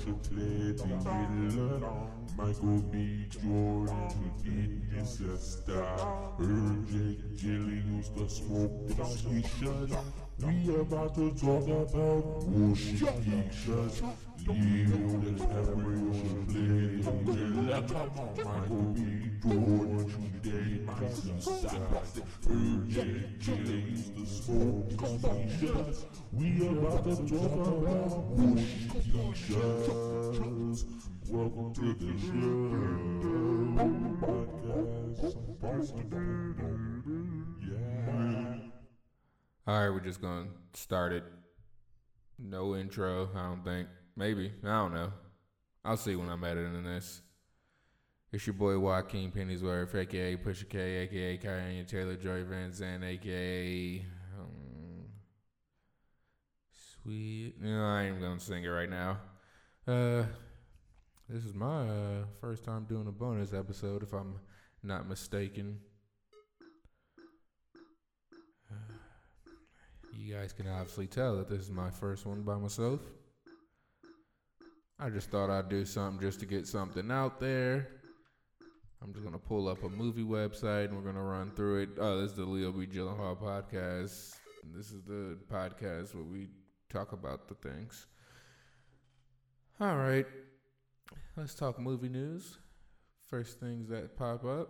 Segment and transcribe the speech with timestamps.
[0.00, 0.98] Marshall Clayton
[1.46, 1.80] Miller,
[2.36, 3.26] Michael B.
[3.28, 5.84] Jordan, Idris Esther,
[6.40, 9.94] Urgent Gillius, the smoke politicians.
[10.38, 13.24] We about to talk about bullshit
[14.46, 19.00] Leo, the Cameron, Clayton Miller, come on, Michael B.
[19.42, 21.80] Jordan, today, my the.
[26.32, 28.10] We about to talk about
[29.12, 29.80] bullshit
[31.28, 32.60] Welcome to the show.
[34.20, 35.90] Podcast.
[37.62, 38.54] Yeah.
[39.66, 41.24] All right, we're just gonna start it.
[42.38, 43.88] No intro, I don't think.
[44.20, 45.14] Maybe I don't know.
[45.82, 47.22] I'll see when I'm editing this.
[48.30, 54.04] It's your boy Joaquin Pennyworth, aka Pusha K, aka Kanye Taylor Joy Van Zandt, aka
[54.38, 55.06] um,
[56.70, 57.54] Sweet.
[57.62, 59.20] No, I ain't gonna sing it right now.
[59.88, 60.24] Uh,
[61.26, 64.34] this is my uh, first time doing a bonus episode, if I'm
[64.82, 65.78] not mistaken.
[70.12, 73.00] You guys can obviously tell that this is my first one by myself.
[75.02, 77.88] I just thought I'd do something just to get something out there.
[79.02, 81.88] I'm just gonna pull up a movie website and we're gonna run through it.
[81.98, 82.86] Oh, this is the Leo B.
[82.86, 84.34] Gyllenhaal podcast.
[84.74, 86.48] This is the podcast where we
[86.90, 88.08] talk about the things.
[89.80, 90.26] All right,
[91.34, 92.58] let's talk movie news.
[93.26, 94.68] First things that pop up.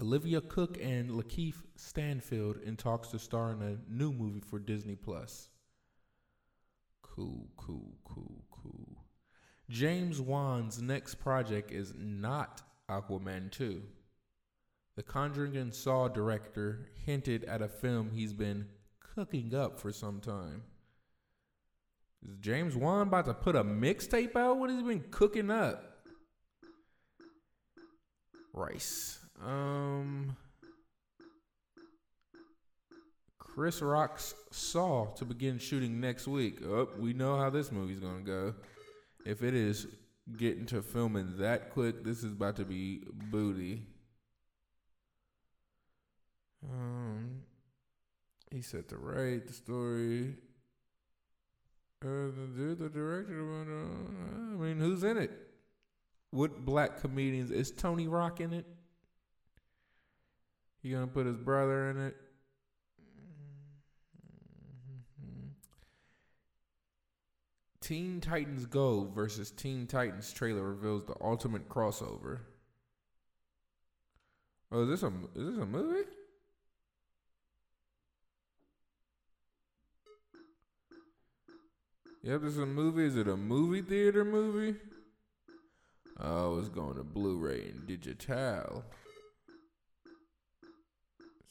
[0.00, 4.94] Olivia Cooke and Lakeith Stanfield in talks to star in a new movie for Disney
[4.94, 5.48] Plus.
[7.02, 8.91] Cool, cool, cool, cool.
[9.72, 13.80] James Wan's next project is not Aquaman 2.
[14.96, 18.66] The Conjuring and Saw director hinted at a film he's been
[19.00, 20.64] cooking up for some time.
[22.22, 24.58] Is James Wan about to put a mixtape out?
[24.58, 26.04] What has he been cooking up?
[28.52, 29.20] Rice.
[29.42, 30.36] Um,
[33.38, 36.58] Chris Rock's Saw to begin shooting next week.
[36.62, 38.54] Oh, we know how this movie's gonna go.
[39.24, 39.86] If it is
[40.36, 43.82] getting to filming that quick, this is about to be booty.
[46.68, 47.42] Um,
[48.50, 50.36] he said to write the story.
[52.04, 53.40] Uh, the the director.
[53.40, 55.30] Uh, I mean, who's in it?
[56.30, 58.66] What black comedians is Tony Rock in it?
[60.82, 62.16] He gonna put his brother in it.
[67.82, 72.38] Teen Titans Go versus Teen Titans trailer reveals the ultimate crossover.
[74.70, 76.08] Oh, is this a is this a movie?
[82.22, 83.04] Yep, this is a movie.
[83.04, 84.78] Is it a movie theater movie?
[86.20, 88.84] Oh, it's going to Blu-ray and digital.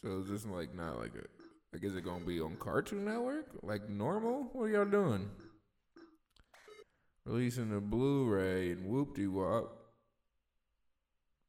[0.00, 1.26] So is this like not like a
[1.72, 3.46] like is it gonna be on Cartoon Network?
[3.62, 4.48] Like normal?
[4.52, 5.28] What are y'all doing?
[7.30, 9.76] Releasing a Blu-ray and whoop de wop.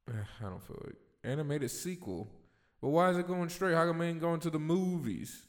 [0.08, 2.30] I don't feel like animated sequel.
[2.80, 3.74] But why is it going straight?
[3.74, 5.42] How come it ain't going to the movies?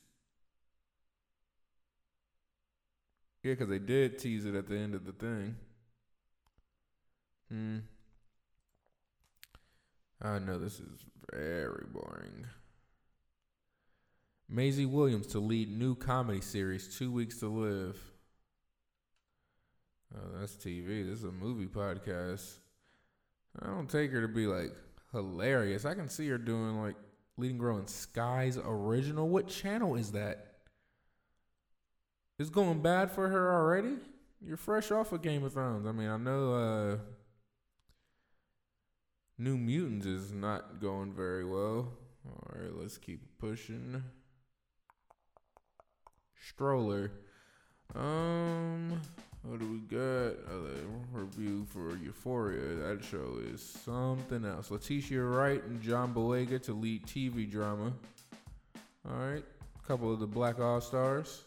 [3.42, 5.56] Yeah, because they did tease it at the end of the thing.
[7.50, 7.78] Hmm.
[10.22, 12.47] I know this is very boring.
[14.48, 18.12] Maisie Williams to lead new comedy series, Two Weeks to Live.
[20.15, 21.06] Oh, that's TV.
[21.09, 22.59] This is a movie podcast.
[23.61, 24.73] I don't take her to be like
[25.12, 25.84] hilarious.
[25.84, 26.97] I can see her doing like
[27.37, 29.28] leading girl in Sky's original.
[29.28, 30.47] What channel is that?
[32.39, 33.97] It's going bad for her already.
[34.45, 35.87] You're fresh off of Game of Thrones.
[35.87, 36.97] I mean, I know uh,
[39.39, 41.92] New Mutants is not going very well.
[42.27, 44.03] All right, let's keep pushing.
[46.41, 47.13] Stroller.
[47.95, 49.01] Um,
[50.49, 52.75] we review for Euphoria.
[52.77, 54.71] That show is something else.
[54.71, 57.93] Letitia Wright and John Boyega to lead TV drama.
[59.09, 61.43] All right, a couple of the Black All Stars.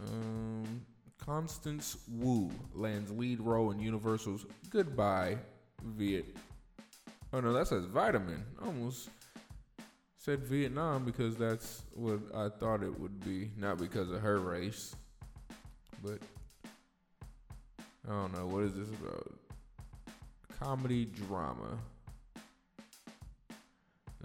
[0.00, 0.82] Um,
[1.24, 5.38] Constance Wu lands lead role in Universal's Goodbye
[5.82, 6.36] Viet.
[7.32, 8.44] Oh no, that says Vitamin.
[8.64, 9.10] Almost
[10.18, 14.94] said Vietnam because that's what I thought it would be, not because of her race.
[16.02, 16.18] But
[18.06, 19.32] I don't know what is this about?
[20.60, 21.78] Comedy drama.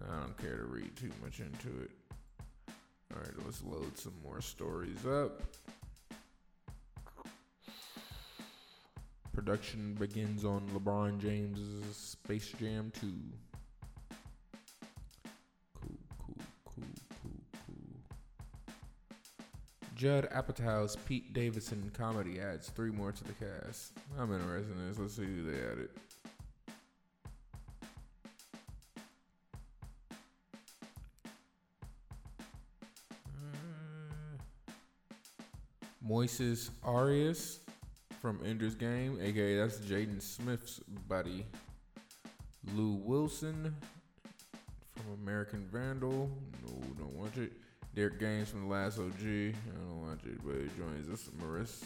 [0.02, 1.92] I don't care to read too much into it.
[3.14, 5.42] All right, let's load some more stories up.
[9.40, 13.08] production begins on LeBron James's Space Jam 2.
[20.00, 23.92] Judd Apatow's Pete Davidson comedy adds three more to the cast.
[24.18, 24.98] I'm interested in this.
[24.98, 25.90] Let's see who they added.
[33.28, 34.38] Uh,
[36.07, 37.60] Moises Arias
[38.22, 40.80] from Ender's Game, aka that's Jaden Smith's
[41.10, 41.45] buddy.
[42.74, 43.75] Lou Wilson
[44.95, 46.31] from American Vandal.
[46.66, 47.52] No, don't watch it.
[47.96, 49.16] Derek Gaines from The Last OG.
[49.22, 51.30] I don't it, but he joins us.
[51.42, 51.86] Marissa,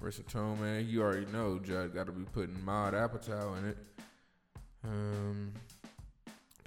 [0.00, 0.88] Marisa Tomei.
[0.88, 3.78] You already know Judd got to be putting Maude Apatow in it.
[4.84, 5.52] Um,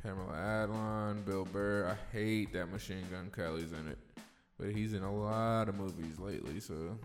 [0.02, 1.96] Pamela Adlon, Bill Burr.
[1.96, 3.98] I hate that Machine Gun Kelly's in it,
[4.60, 6.98] but he's in a lot of movies lately, so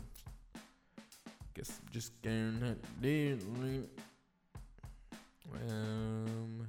[1.55, 3.41] guess I'm just scaring that dead.
[5.69, 6.67] Um.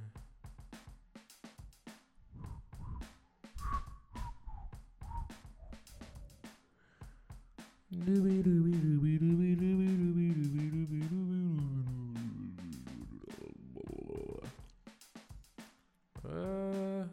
[16.28, 17.04] Uh,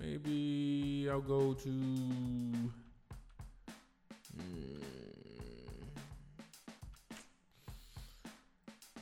[0.00, 1.70] maybe I'll go to.
[1.70, 2.72] Hmm.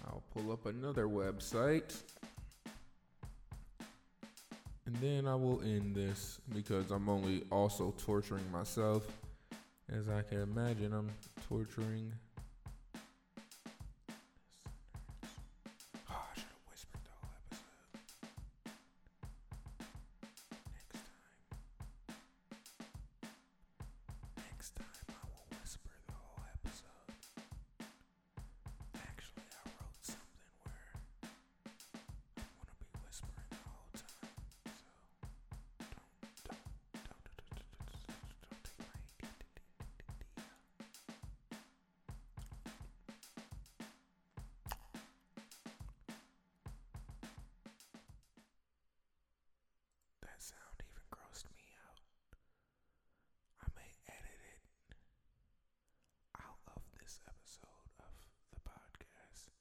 [0.06, 1.94] I'll pull up another website.
[4.86, 9.06] And then I will end this because I'm only also torturing myself.
[9.92, 11.10] As I can imagine, I'm
[11.48, 12.12] torturing.
[50.34, 52.00] That sound even grossed me out.
[53.62, 54.58] I may edit it
[56.42, 58.10] out of this episode of
[58.50, 59.54] the podcast.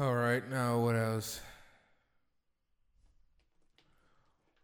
[0.00, 1.40] All right, now what else?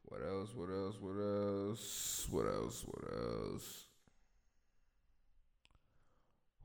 [0.05, 0.55] What else?
[0.55, 0.97] What else?
[1.01, 2.29] What else?
[2.31, 2.85] What else?
[2.87, 3.87] What else?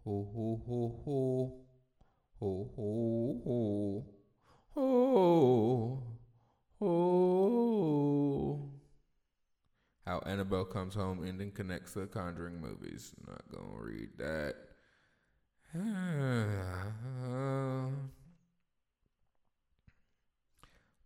[0.06, 1.66] Ho ho ho ho.
[2.40, 4.06] Ho ho ho.
[4.76, 6.18] Ho.
[6.80, 8.70] Ho.
[10.06, 13.14] How Annabelle comes home and then connects the Conjuring movies.
[13.28, 14.56] Not gonna read that.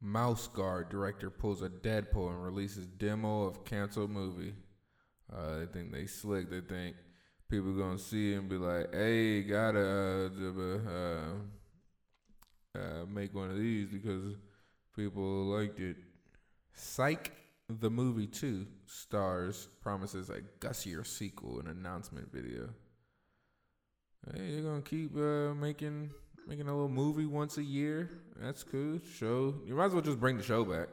[0.02, 4.56] Mouse Guard director pulls a Deadpool and releases demo of canceled movie.
[5.32, 6.50] Uh, they think they slick.
[6.50, 6.96] They think
[7.50, 11.36] people gonna see it and be like, "Hey, gotta uh, uh,
[12.80, 14.36] uh, make one of these because
[14.96, 15.98] people liked it."
[16.74, 17.32] Psych,
[17.80, 22.70] the movie two stars promises a gussier sequel and announcement video.
[24.34, 26.12] Hey, you're gonna keep uh, making
[26.48, 28.10] making a little movie once a year.
[28.40, 29.00] That's cool.
[29.18, 30.90] Show you might as well just bring the show back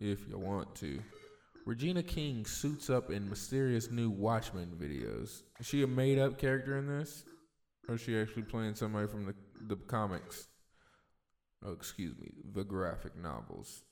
[0.00, 1.00] if you want to.
[1.66, 5.42] Regina King suits up in mysterious new Watchmen videos.
[5.58, 7.24] Is she a made up character in this?
[7.88, 9.34] Or is she actually playing somebody from the,
[9.66, 10.48] the comics?
[11.66, 13.84] Oh, excuse me, the graphic novels.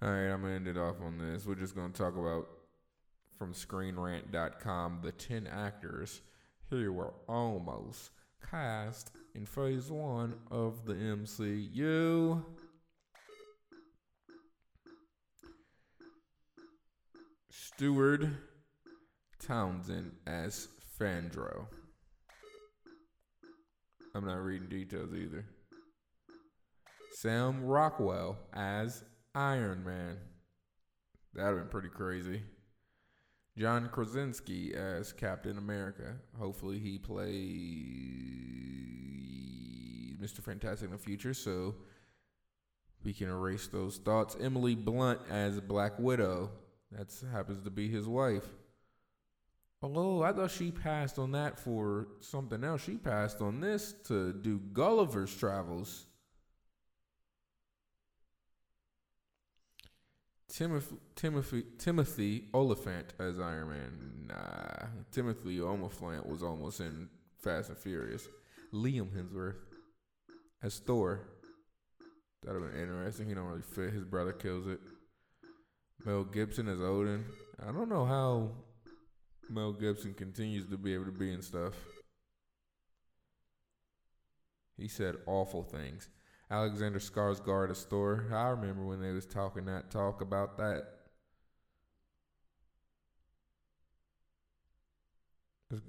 [0.00, 1.44] All right, I'm gonna end it off on this.
[1.44, 2.61] We're just gonna talk about
[3.52, 6.20] ScreenRant.com the ten actors
[6.70, 8.10] who were almost
[8.50, 12.44] cast in Phase One of the MCU.
[17.50, 18.26] Stuart
[19.38, 20.68] Townsend as
[20.98, 21.66] Fandro.
[24.14, 25.46] I'm not reading details either.
[27.12, 29.04] Sam Rockwell as
[29.34, 30.18] Iron Man.
[31.34, 32.42] That'd have been pretty crazy.
[33.56, 36.16] John Krasinski as Captain America.
[36.38, 37.36] Hopefully he plays
[40.20, 40.42] Mr.
[40.42, 41.74] Fantastic in the future, so
[43.04, 44.36] We can erase those thoughts.
[44.40, 46.50] Emily Blunt as Black Widow.
[46.92, 48.46] That happens to be his wife.
[49.82, 52.84] Oh, I thought she passed on that for something else.
[52.84, 56.06] She passed on this to do Gulliver's Travels.
[60.52, 64.26] Timothy Timothy Timothy Olyphant as Iron Man.
[64.28, 68.28] Nah, Timothy Olyphant was almost in Fast and Furious.
[68.72, 69.56] Liam Hemsworth
[70.62, 71.20] as Thor.
[72.42, 73.28] That'd have been interesting.
[73.28, 73.94] He don't really fit.
[73.94, 74.80] His brother kills it.
[76.04, 77.24] Mel Gibson as Odin.
[77.66, 78.50] I don't know how
[79.48, 81.74] Mel Gibson continues to be able to be in stuff.
[84.76, 86.10] He said awful things.
[86.52, 88.26] Alexander Skarsgård a Thor.
[88.30, 90.84] I remember when they was talking that talk about that.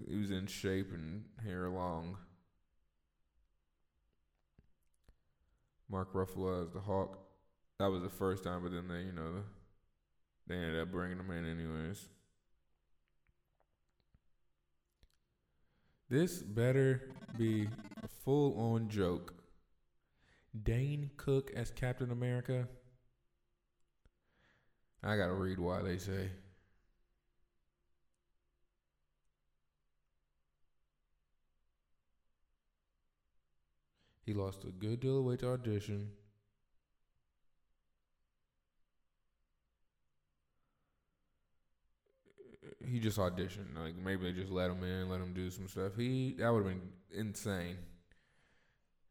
[0.08, 2.16] He was in shape and hair long.
[5.90, 7.20] Mark Ruffalo as the Hulk.
[7.80, 9.44] That was the first time, but then they, you know,
[10.48, 12.08] they ended up bringing him in anyways.
[16.10, 17.68] This better be
[18.02, 19.43] a full on joke.
[20.62, 22.68] Dane Cook as Captain America.
[25.04, 26.30] I gotta read why they say.
[34.26, 36.12] He lost a good deal of weight to audition.
[42.86, 43.76] He just auditioned.
[43.78, 45.94] Like maybe they just let him in, let him do some stuff.
[45.98, 47.78] He that would have been insane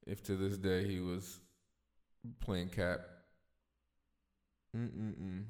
[0.07, 1.41] if to this day he was
[2.41, 3.01] playing Cap.
[4.77, 5.45] Mm mm mm.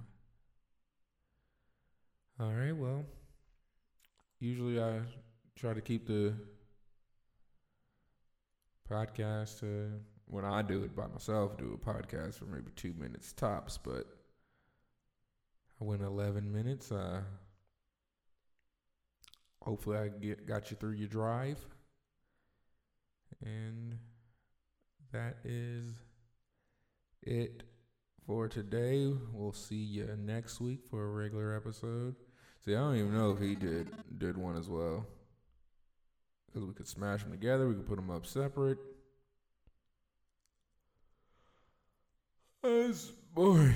[2.41, 3.05] All right, well,
[4.41, 5.01] usually I
[5.55, 6.35] try to keep the
[8.91, 9.63] podcast
[10.27, 14.07] when I do it by myself, do a podcast for maybe two minutes tops, but
[15.81, 16.91] I went 11 minutes.
[16.91, 17.21] Uh,
[19.61, 21.59] hopefully, I get got you through your drive,
[23.45, 23.99] and
[25.13, 25.85] that is
[27.23, 27.63] it
[28.27, 29.13] for today.
[29.33, 32.17] We'll see you next week for a regular episode.
[32.65, 33.89] See, I don't even know if he did
[34.19, 35.07] did one as well.
[36.47, 38.79] Because we could smash them together, we could put them up separate.
[42.63, 43.75] That's boring.